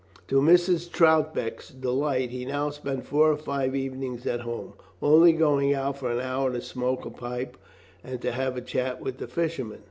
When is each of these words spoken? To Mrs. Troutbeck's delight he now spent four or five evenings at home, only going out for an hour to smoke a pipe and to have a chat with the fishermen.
To 0.29 0.37
Mrs. 0.41 0.89
Troutbeck's 0.91 1.69
delight 1.69 2.31
he 2.31 2.43
now 2.43 2.71
spent 2.71 3.05
four 3.05 3.29
or 3.31 3.37
five 3.37 3.75
evenings 3.75 4.25
at 4.25 4.39
home, 4.39 4.73
only 4.99 5.31
going 5.31 5.75
out 5.75 5.99
for 5.99 6.09
an 6.11 6.19
hour 6.19 6.51
to 6.51 6.59
smoke 6.63 7.05
a 7.05 7.11
pipe 7.11 7.55
and 8.03 8.19
to 8.23 8.31
have 8.31 8.57
a 8.57 8.61
chat 8.61 8.99
with 8.99 9.19
the 9.19 9.27
fishermen. 9.27 9.77